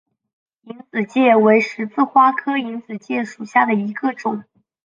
[0.63, 4.43] 隐子芥为十字花科隐子芥属下的一个种。